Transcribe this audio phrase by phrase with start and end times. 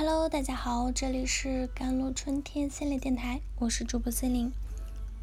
[0.00, 4.52] Hello，大家好，这里是甘露春天心理电台，我是主播森林。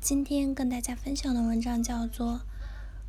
[0.01, 2.33] 今天跟大家分享的文章叫做《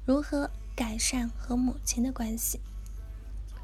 [0.05, 2.59] 如何改善和母亲的关系》。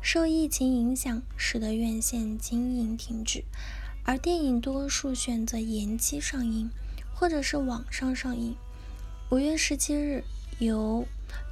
[0.00, 3.44] 受疫情影响，使得院线经营停止，
[4.04, 6.68] 而电影多数选择延期上映，
[7.14, 8.56] 或者是网上上映。
[9.30, 10.24] 五月十七日，
[10.58, 11.06] 由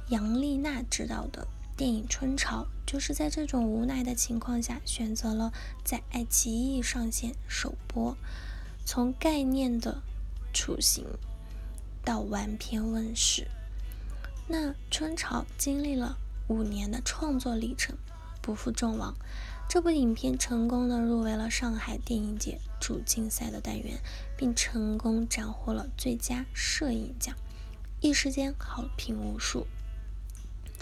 [0.09, 1.47] 杨丽娜执导的
[1.77, 2.63] 电影《春潮》。
[2.91, 8.17] 就是在这种无奈的情况下，选择了在爱奇艺上线首播。
[8.85, 10.01] 从概念的
[10.53, 11.05] 雏形
[12.03, 13.47] 到完片问世，
[14.45, 16.17] 那《春潮》经历了
[16.49, 17.95] 五年的创作历程，
[18.41, 19.15] 不负众望。
[19.69, 24.01] 这部影片成功的入围了上海电影节主竞赛的单元，
[24.35, 27.33] 并成功斩获了最佳摄影奖，
[28.01, 29.65] 一时间好评无数。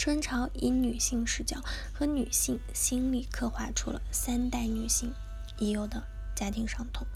[0.00, 5.12] 春潮以女性视角和女性心理刻画出了三代女性
[5.58, 6.02] 已有的
[6.34, 7.06] 家庭伤痛，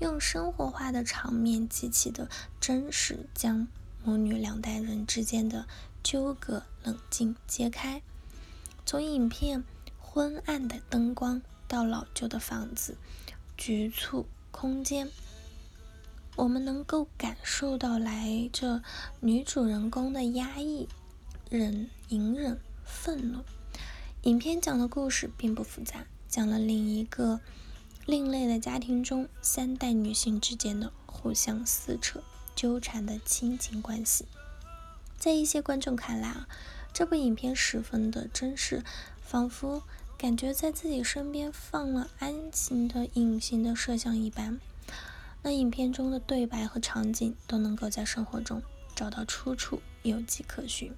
[0.00, 2.28] 用生活化的场面极其的
[2.60, 3.66] 真实，将
[4.04, 5.66] 母女两代人之间的
[6.02, 8.02] 纠葛冷静揭开。
[8.84, 9.64] 从影片
[9.98, 12.98] 昏暗的灯光到老旧的房子、
[13.56, 15.08] 局促空间，
[16.36, 18.82] 我们能够感受到来这
[19.20, 20.86] 女主人公的压抑。
[21.50, 23.42] 忍、隐忍、愤怒。
[24.22, 27.40] 影片讲的故事并不复杂，讲了另一个
[28.06, 32.22] 另类的家庭中三代女性之间的互相撕扯、
[32.54, 34.26] 纠缠的亲情关系。
[35.18, 36.48] 在一些观众看来啊，
[36.92, 38.84] 这部影片十分的真实，
[39.20, 39.82] 仿佛
[40.16, 44.60] 感觉在自己身边放了安静的隐形的摄像一般。
[45.42, 48.62] 那影片中的对白和场景都能够在生活中
[48.94, 50.94] 找到出处，有迹可循。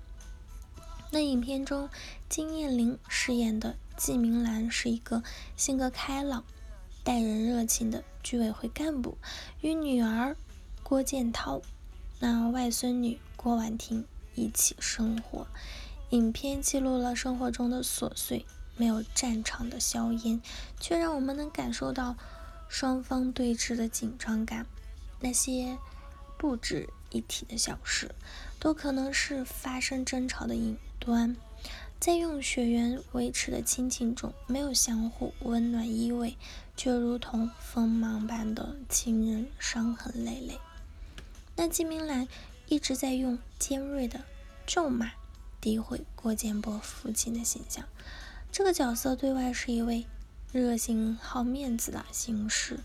[1.15, 1.91] 那影片中，
[2.31, 5.23] 金燕玲饰演的季明兰是一个
[5.59, 6.43] 性格开朗、
[7.05, 9.19] 待人热情的居委会干部，
[9.61, 10.35] 与女儿
[10.83, 11.61] 郭建涛、
[12.19, 15.47] 那外孙女郭婉婷一起生活。
[16.09, 18.47] 影片记录了生活中的琐碎，
[18.79, 20.41] 没有战场的硝烟，
[20.81, 22.17] 却让我们能感受到
[22.71, 24.65] 双方对峙的紧张感。
[25.21, 25.77] 那些
[26.39, 28.15] 不值一提的小事，
[28.59, 30.79] 都可能是发生争吵的引。
[31.05, 31.37] 端，
[31.99, 36.37] 在用血缘维持的亲情中，没有相互温暖依偎，
[36.77, 40.59] 却如同锋芒般的亲人，伤痕累累。
[41.57, 42.29] 那金明兰
[42.69, 44.21] 一直在用尖锐的
[44.65, 45.11] 咒骂
[45.61, 47.85] 诋毁郭建波父亲的形象。
[48.53, 50.07] 这个角色对外是一位
[50.53, 52.79] 热心好面子的行事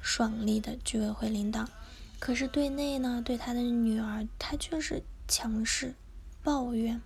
[0.00, 1.68] 爽利的居委会领导，
[2.18, 5.94] 可是对内呢，对他的女儿，他却是强势
[6.42, 7.00] 抱怨。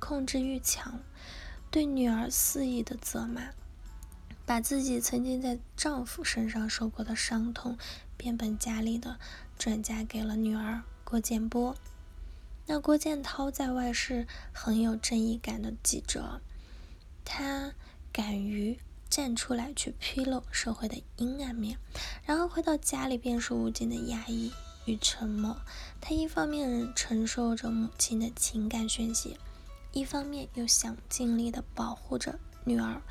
[0.00, 0.98] 控制欲强，
[1.70, 3.50] 对女儿肆意的责骂，
[4.44, 7.78] 把自己曾经在丈夫身上受过的伤痛，
[8.16, 9.20] 变本加厉的
[9.56, 11.76] 转嫁给了女儿郭建波。
[12.66, 16.40] 那郭建涛在外是很有正义感的记者，
[17.24, 17.72] 他
[18.12, 18.78] 敢于
[19.08, 21.78] 站出来去披露社会的阴暗面，
[22.24, 24.52] 然后回到家里便是无尽的压抑
[24.86, 25.60] 与沉默。
[26.00, 29.36] 他一方面承受着母亲的情感宣泄。
[29.92, 33.02] 一方面又想尽力的保护着女儿，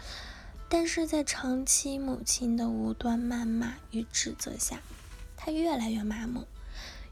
[0.69, 4.81] 但是在长期母亲的无端谩骂与指责下，
[5.35, 6.45] 他越来越麻木，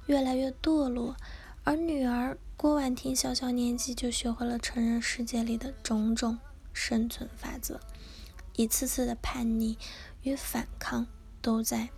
[0.05, 1.17] 越来越堕落。
[1.65, 6.39] 而女儿郭婉婷小小年纪就学会了成人世界里的种种
[6.71, 7.81] 生存法则，
[8.55, 9.77] 一次次的叛逆
[10.21, 11.05] 与反抗
[11.41, 11.89] 都在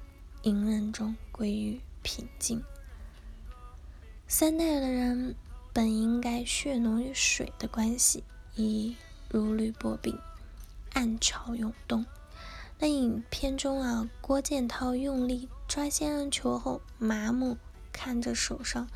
[0.41, 2.63] 隐忍中归于平静。
[4.27, 5.35] 三代的人。
[5.79, 8.97] 本应该血浓于水的关系，已
[9.29, 10.19] 如履薄冰，
[10.91, 12.05] 暗潮涌动。
[12.79, 17.57] 那影片中啊，郭建涛用力抓仙人球后，麻木
[17.93, 18.89] 看着手上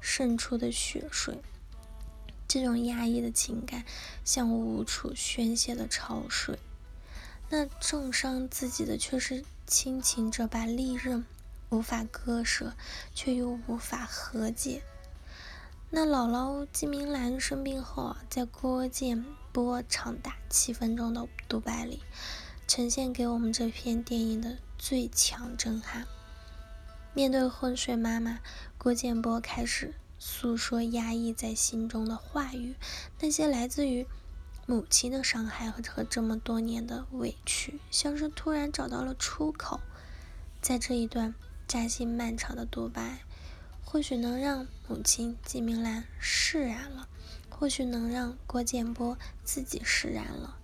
[0.00, 1.38] 渗出的血水，
[2.48, 3.84] 这种压抑的情感
[4.24, 6.58] 像无处宣泄的潮水。
[7.48, 11.24] 那重伤自己的却是亲情这把利刃，
[11.70, 12.74] 无法割舍，
[13.14, 14.82] 却又无法和解。
[15.96, 22.02] 那姥姥金明兰生病后啊，在郭建波长达七分钟的独白里，
[22.66, 26.04] 呈现给我们这片电影的最强震撼。
[27.14, 28.40] 面对昏睡妈妈，
[28.76, 32.74] 郭建波开始诉说压抑在心中的话语，
[33.20, 34.04] 那些来自于
[34.66, 39.78] 母亲的伤害和和这么多年的委屈，像是突然找到了出口。
[40.60, 41.36] 在这一段
[41.68, 43.20] 扎心漫长的独白。
[43.94, 47.08] 或许能让母亲季明兰释然了，
[47.48, 50.56] 或许能让郭建波自己释然了。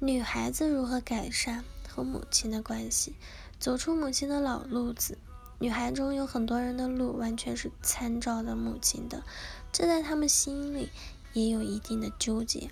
[0.00, 3.14] 女孩子如何改善和母亲的关系，
[3.58, 5.16] 走出母亲的老路子。
[5.58, 9.22] 女孩中有很多人的路完全是参照的母亲的，
[9.72, 10.90] 这在他们心里
[11.32, 12.68] 也有一定的纠结。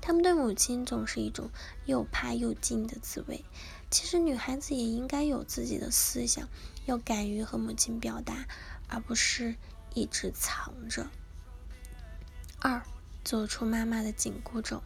[0.00, 1.50] 他们对母亲总是一种
[1.84, 3.44] 又怕又敬的滋味。
[3.90, 6.48] 其实女孩子也应该有自己的思想，
[6.86, 8.46] 要敢于和母亲表达，
[8.88, 9.56] 而不是
[9.94, 11.08] 一直藏着。
[12.60, 12.82] 二，
[13.24, 14.82] 走出妈妈的紧箍咒。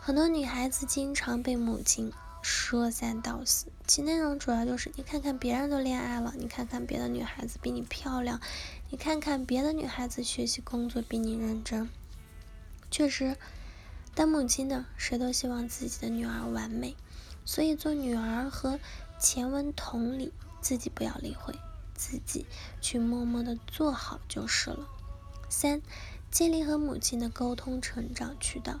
[0.00, 2.12] 很多女孩子经常被母亲
[2.42, 8.40] 说三道四，其内容主要就是：你看看别人都恋爱了，你看看别的女孩子比你漂亮，
[8.90, 11.88] 你看看别的女孩子学习工作比你认真。
[12.90, 13.36] 确实，
[14.14, 16.94] 当母亲的谁都希望自己的女儿完美，
[17.46, 18.78] 所以做女儿和
[19.18, 21.54] 前文同理，自己不要理会，
[21.94, 22.44] 自己
[22.80, 24.86] 去默默的做好就是了。
[25.48, 25.80] 三，
[26.30, 28.80] 建立和母亲的沟通成长渠道。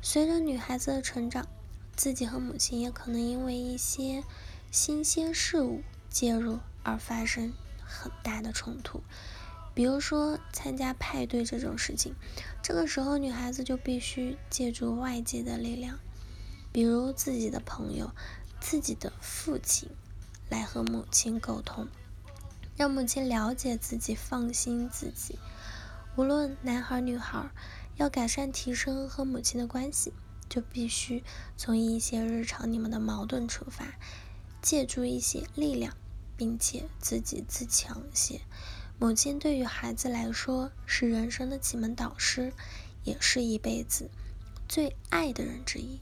[0.00, 1.48] 随着女孩子的成长，
[1.96, 4.22] 自己和母亲也可能因为一些
[4.70, 7.52] 新鲜事物介入而发生
[7.84, 9.02] 很大的冲突。
[9.78, 12.16] 比如说参加派对这种事情，
[12.60, 16.00] 这个时候女孩子就必须借助外界的力量，
[16.72, 18.10] 比如自己的朋友、
[18.60, 19.88] 自己的父亲，
[20.48, 21.86] 来和母亲沟通，
[22.76, 25.38] 让母亲了解自己、放心自己。
[26.16, 27.48] 无论男孩女孩。
[27.98, 30.12] 要改善、提升和母亲的关系，
[30.48, 31.22] 就必须
[31.56, 33.86] 从一些日常你们的矛盾出发，
[34.60, 35.96] 借助一些力量，
[36.36, 38.40] 并且自己自强些。
[39.00, 42.52] 母亲对于孩子来说是人生的启蒙导师，
[43.04, 44.10] 也是一辈子
[44.68, 46.00] 最爱的人之一。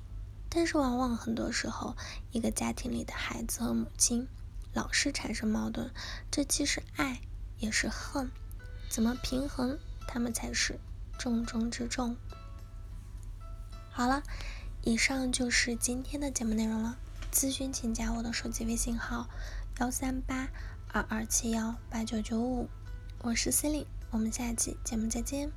[0.48, 1.94] 但是，往往很多时候，
[2.32, 4.26] 一个家庭里的孩子和母亲
[4.72, 5.90] 老是产生矛盾，
[6.30, 7.20] 这既是爱
[7.58, 8.30] 也是恨，
[8.88, 9.78] 怎么平衡
[10.08, 10.80] 他们才是？
[11.18, 12.16] 重中之重。
[13.90, 14.22] 好了，
[14.82, 16.96] 以上就是今天的节目内容了。
[17.30, 19.28] 咨询请加我的手机微信号：
[19.80, 20.48] 幺三八
[20.88, 22.68] 二二七幺八九九五，
[23.22, 25.50] 我是 c e l i n e 我们下期节目再见。